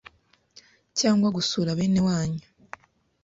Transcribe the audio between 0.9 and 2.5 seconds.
cyangwa gusura bene wanyu